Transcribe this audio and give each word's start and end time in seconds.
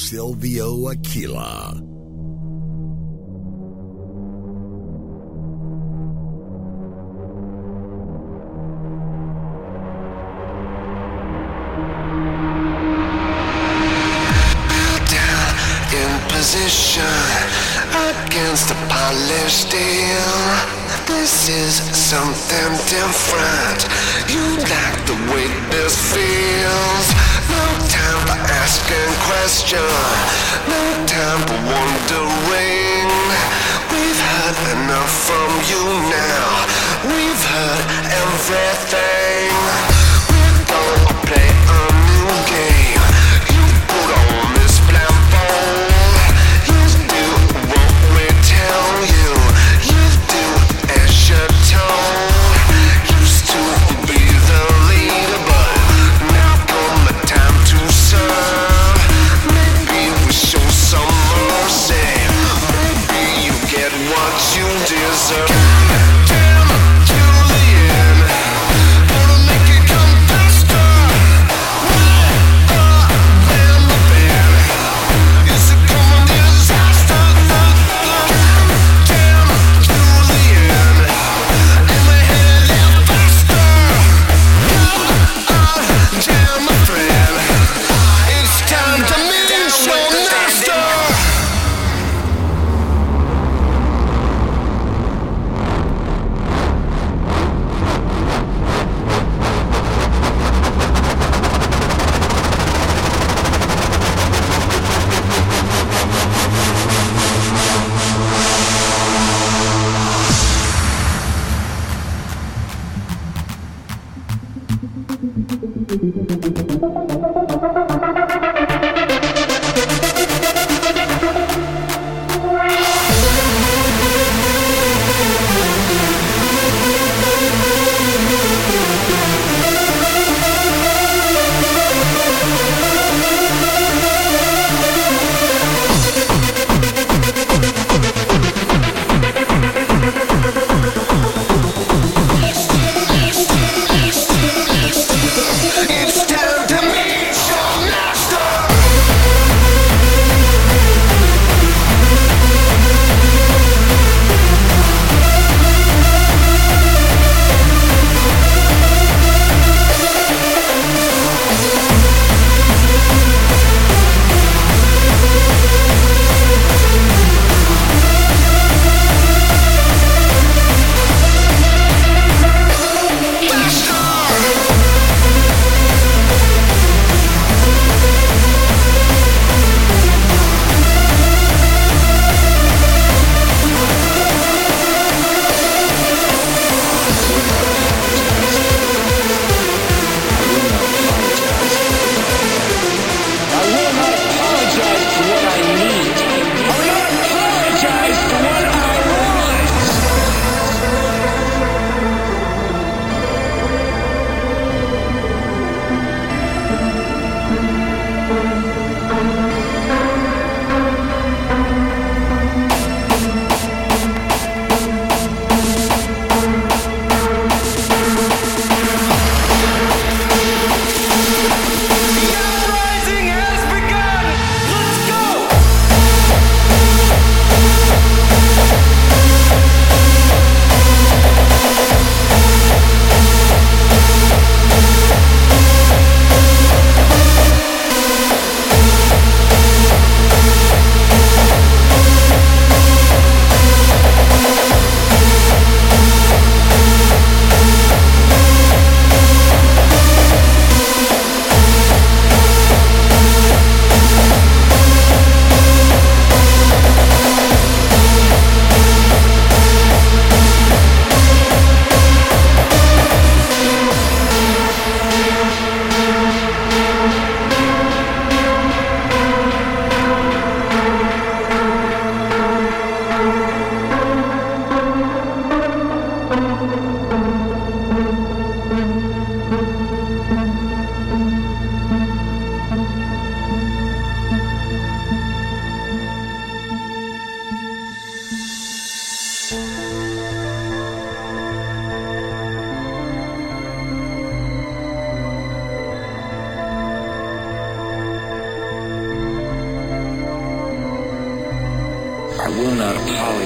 Silvio 0.00 0.88
Aquila. 0.88 1.99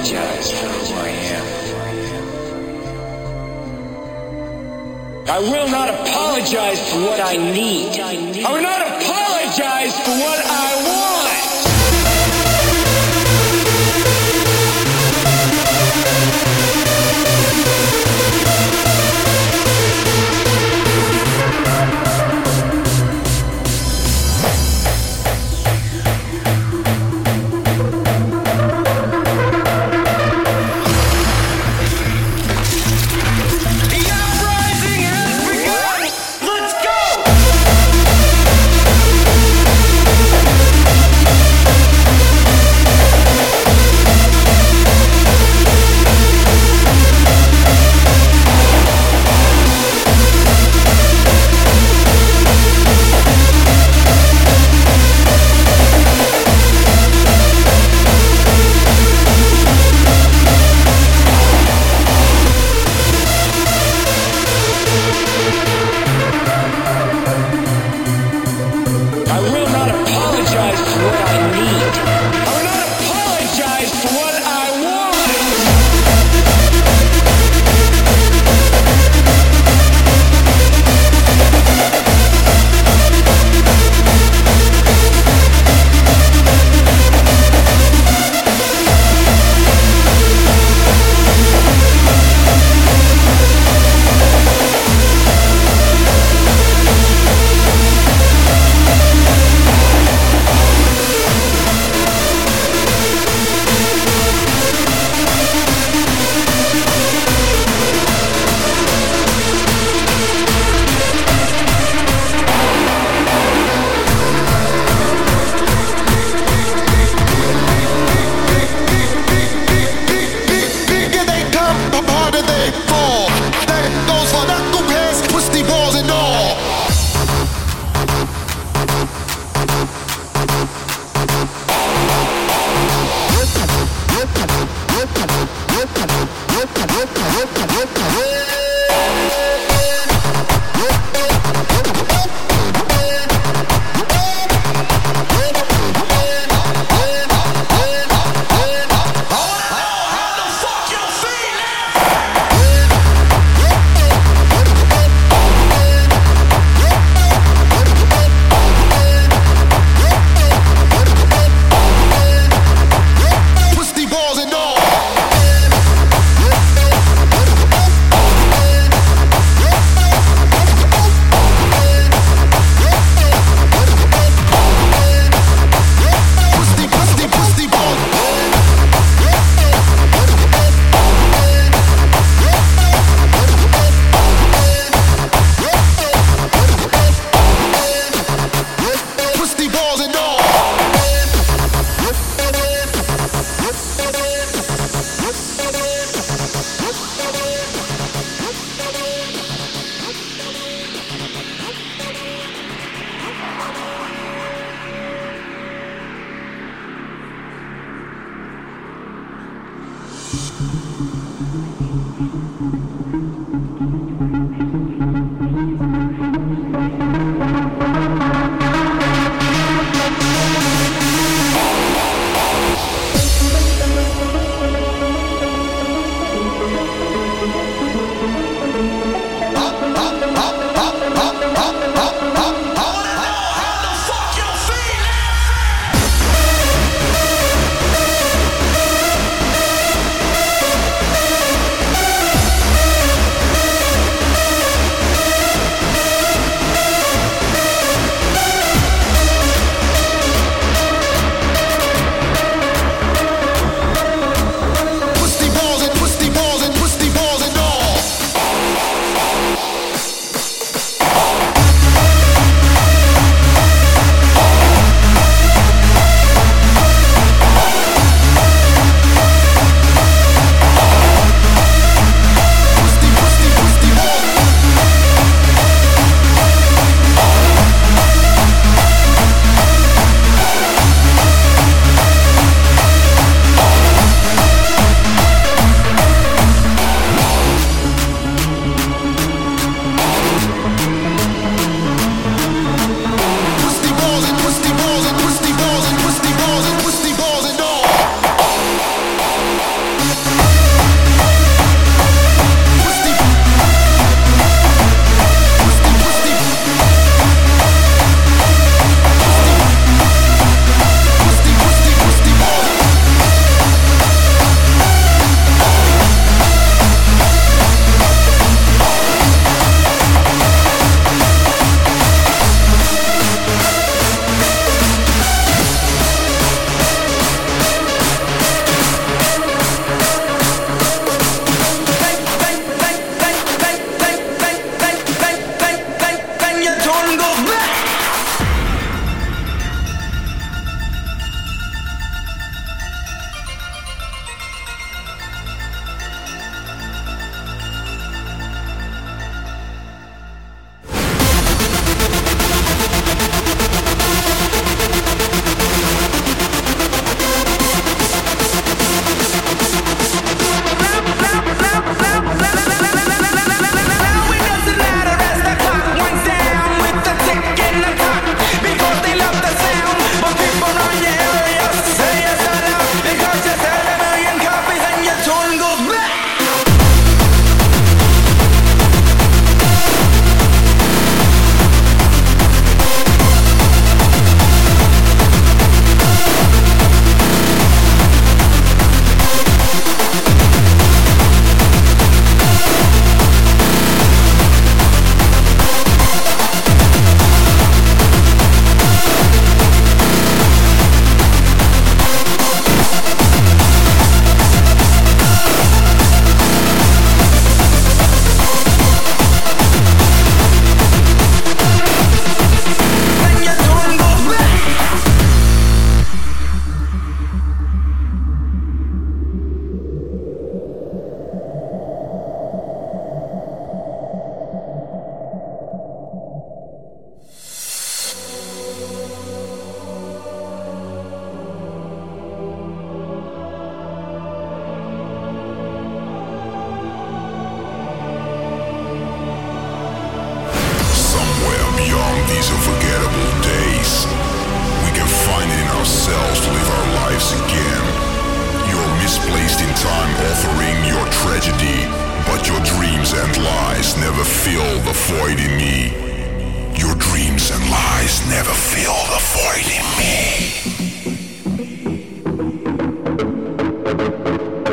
Apologize 0.04 0.52
for 0.52 0.66
who 0.66 0.94
I 0.94 1.08
am. 1.08 1.46
I 5.26 5.38
will 5.38 5.68
not 5.70 5.88
apologize 5.88 6.92
for 6.92 7.00
what 7.00 7.20
I 7.20 7.36
need. 7.36 7.98
I 7.98 8.52
will 8.52 8.62
not 8.62 8.82
apologize 8.82 9.98
for 10.04 10.10
what 10.10 10.44
I 10.44 10.88
want. 10.88 11.13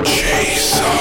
Chaser. 0.03 1.00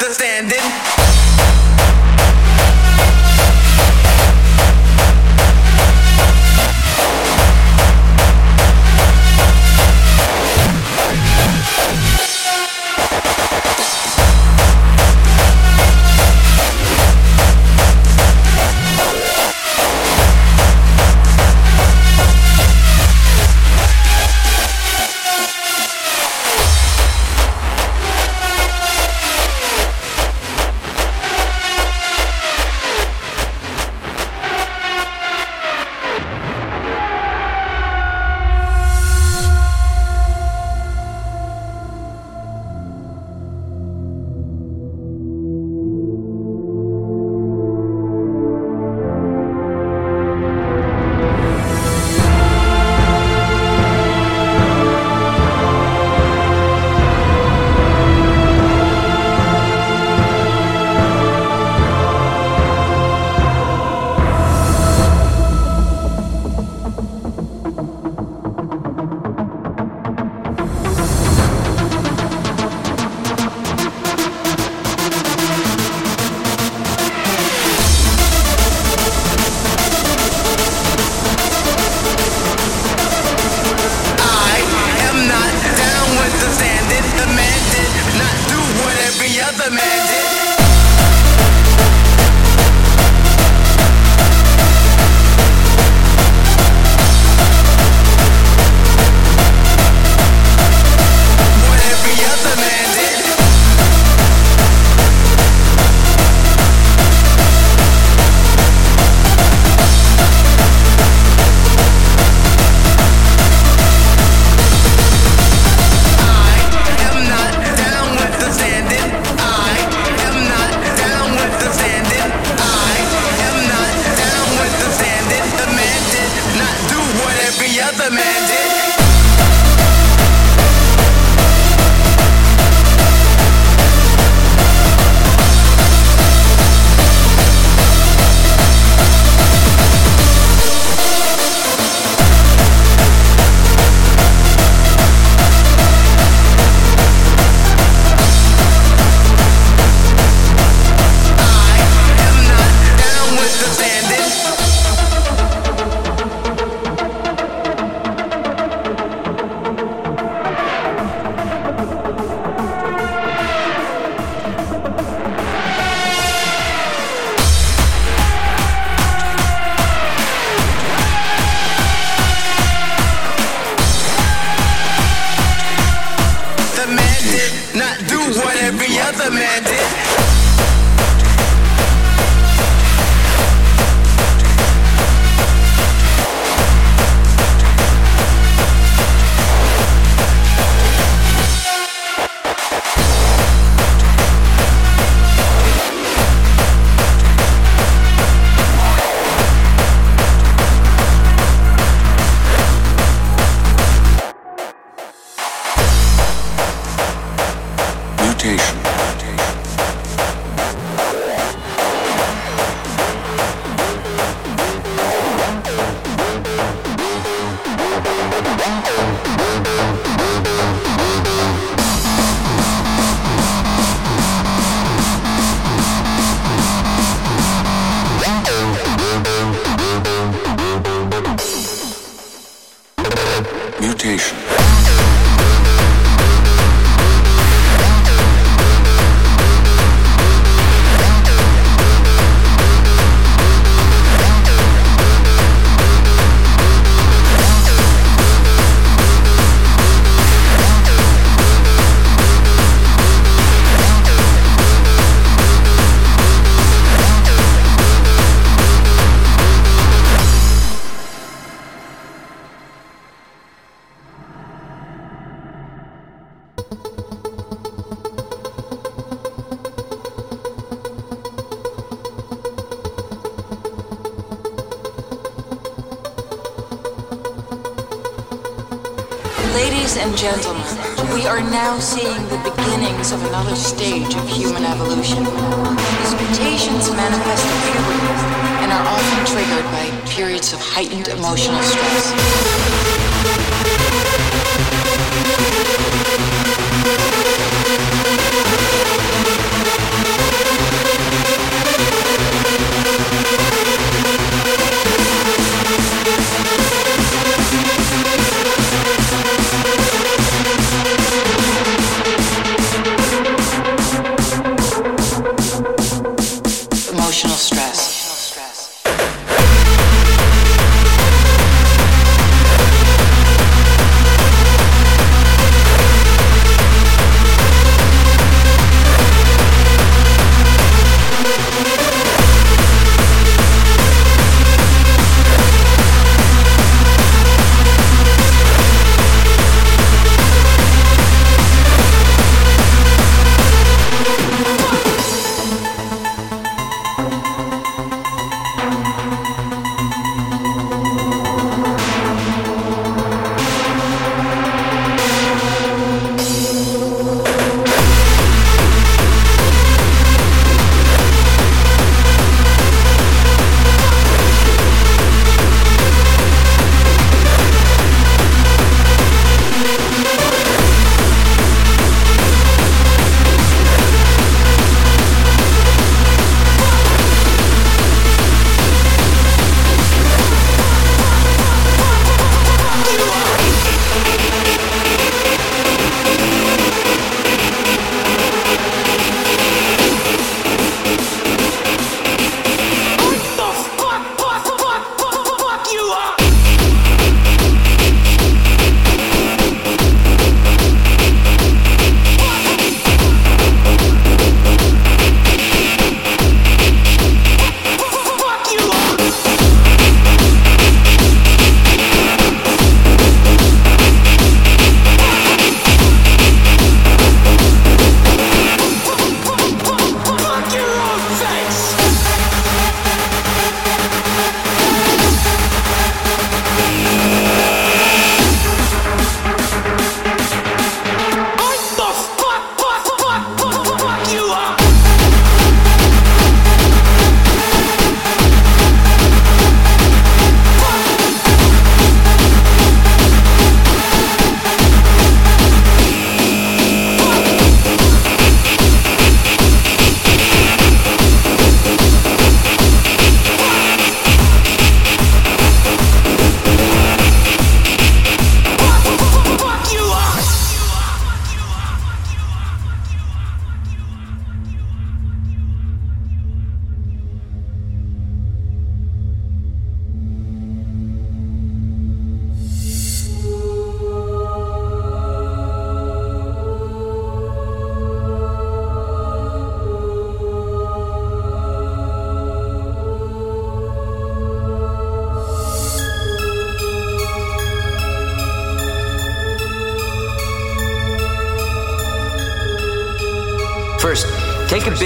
Down 0.00 0.99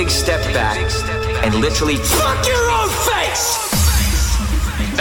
big 0.04 0.12
step 0.12 0.42
back 0.52 0.76
and 1.44 1.54
literally 1.54 1.96
fuck 1.96 2.46
your 2.46 2.64
own 2.76 2.88
face! 3.08 3.56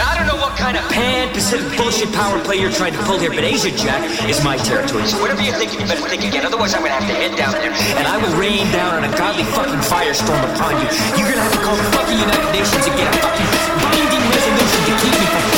Now, 0.00 0.08
I 0.08 0.16
don't 0.16 0.26
know 0.26 0.40
what 0.40 0.56
kind 0.56 0.78
of 0.78 0.84
pan 0.88 1.28
Pacific 1.34 1.68
bullshit 1.76 2.10
power 2.12 2.40
play 2.40 2.56
you're 2.56 2.72
trying 2.72 2.94
to 2.94 3.02
pull 3.04 3.18
here, 3.18 3.28
but 3.28 3.44
Asia 3.44 3.70
Jack 3.76 4.00
is 4.30 4.42
my 4.42 4.56
territory. 4.56 5.04
So 5.06 5.20
whatever 5.20 5.42
you're 5.42 5.60
thinking, 5.60 5.80
you 5.80 5.86
better 5.86 6.08
think 6.08 6.24
again. 6.24 6.46
Otherwise, 6.46 6.72
I'm 6.72 6.80
gonna 6.80 6.96
have 6.96 7.08
to 7.08 7.16
head 7.20 7.36
down 7.36 7.52
there, 7.52 7.72
and 8.00 8.06
I 8.08 8.16
will 8.16 8.32
rain 8.40 8.64
down 8.72 8.94
on 8.96 9.04
a 9.04 9.12
godly 9.18 9.44
fucking 9.52 9.84
firestorm 9.84 10.40
upon 10.56 10.80
you. 10.80 10.88
You're 11.20 11.28
gonna 11.28 11.44
have 11.44 11.52
to 11.52 11.60
call 11.60 11.76
the 11.76 11.88
fucking 11.92 12.18
United 12.18 12.50
Nations 12.56 12.84
and 12.88 12.96
get 12.96 13.04
a 13.04 13.14
fucking 13.20 13.50
binding 13.84 14.24
resolution 14.24 14.80
to 14.88 14.92
keep 15.04 15.14
me 15.20 15.26
from 15.28 15.53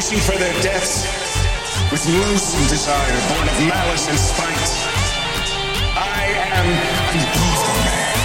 wishing 0.00 0.18
for 0.20 0.38
their 0.38 0.62
deaths 0.62 1.04
with 1.92 2.00
loathsome 2.08 2.66
desire, 2.72 3.20
born 3.28 3.46
of 3.46 3.68
malice 3.68 4.08
and 4.08 4.18
spite. 4.18 4.72
I 5.92 6.24
am 6.56 6.66
an 7.12 7.20
evil 7.20 7.76
man. 7.84 8.16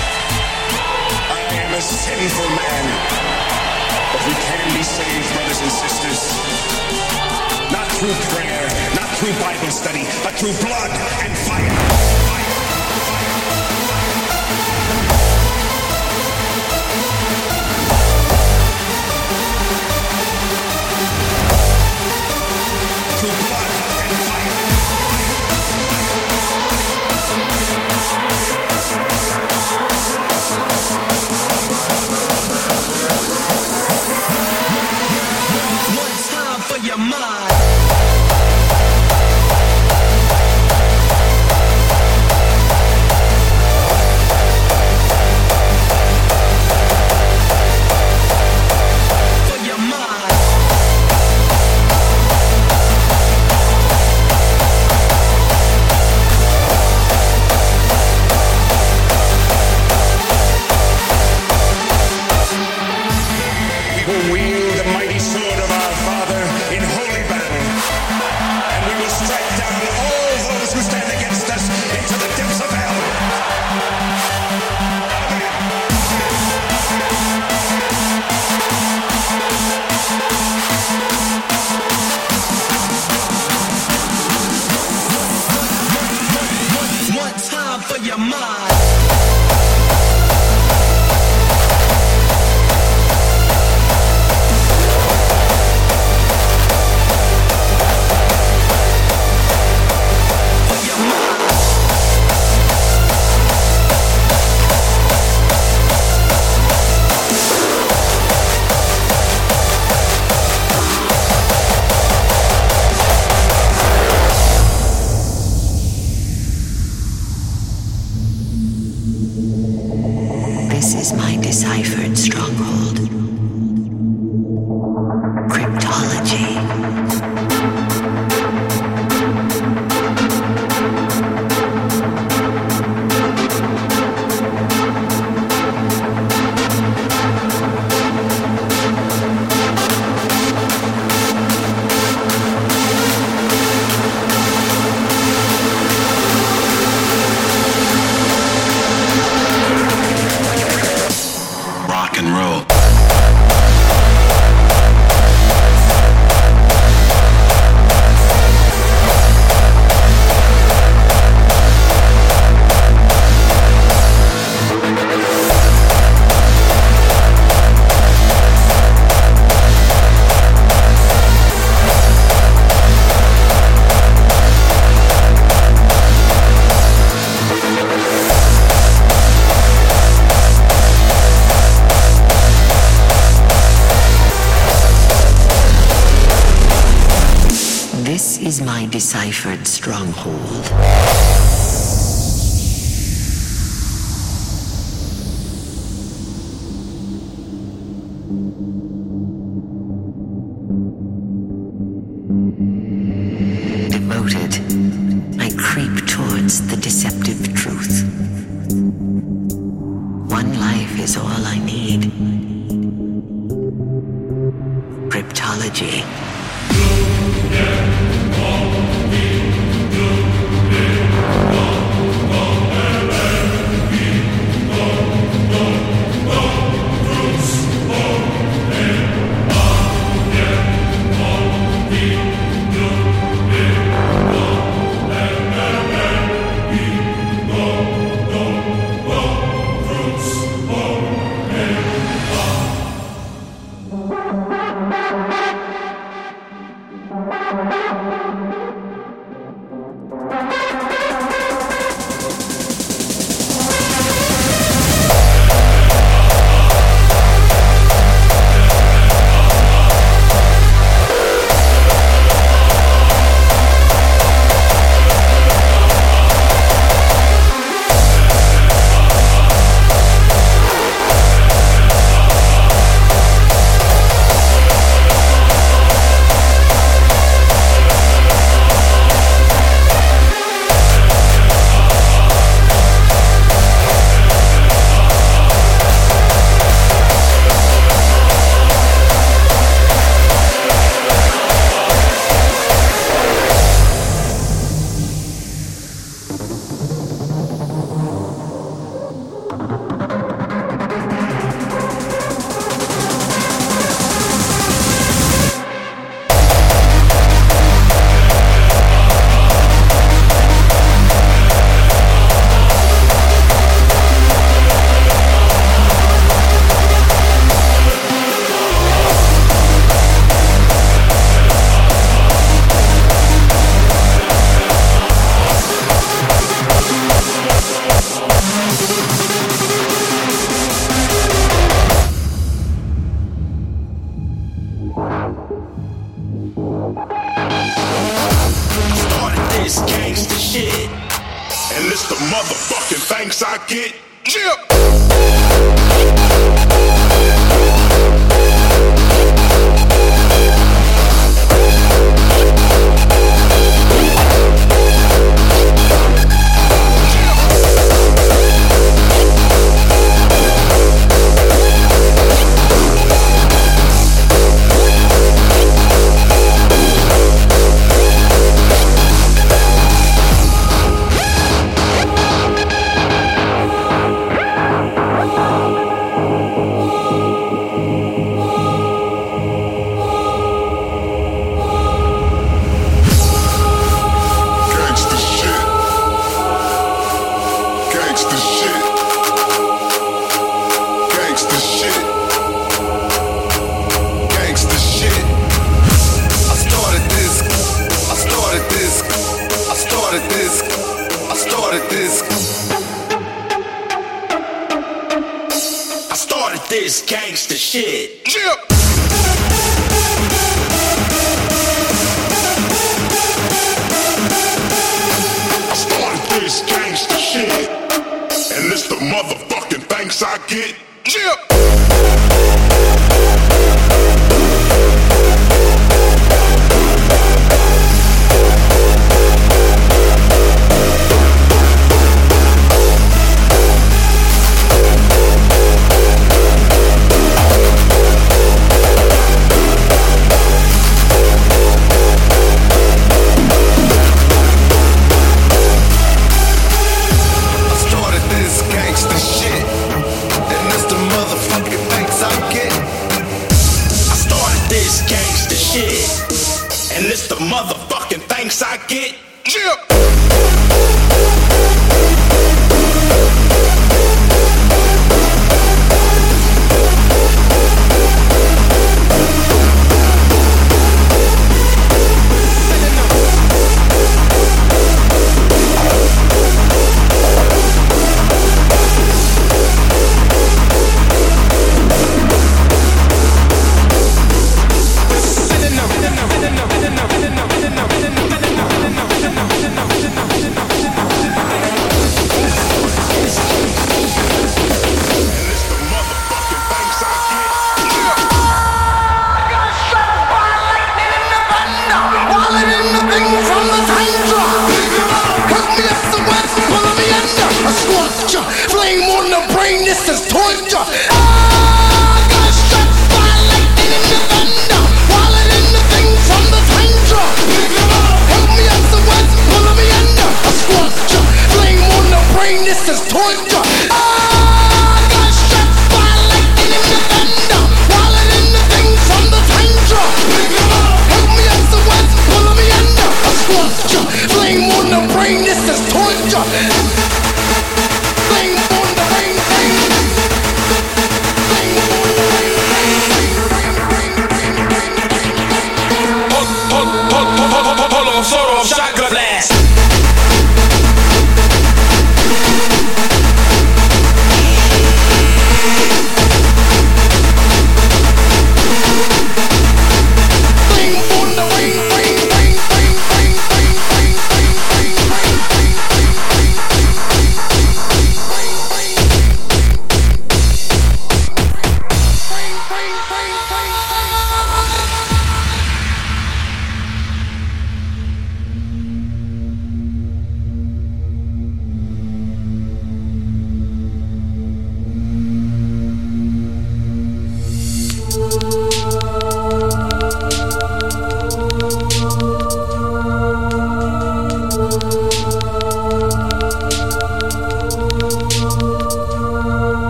I 1.36 1.42
am 1.52 1.74
a 1.74 1.82
sinful 1.82 2.48
man. 2.48 2.86
But 4.08 4.24
we 4.24 4.36
can 4.40 4.72
be 4.72 4.84
saved, 4.84 5.28
brothers 5.36 5.60
and 5.60 5.72
sisters. 5.84 6.22
Not 7.76 7.92
through 8.00 8.16
prayer, 8.32 8.64
not 8.96 9.12
through 9.20 9.34
Bible 9.44 9.70
study, 9.70 10.08
but 10.24 10.32
through 10.40 10.56
blood 10.64 10.92
and 11.28 11.38
fire. 11.44 12.15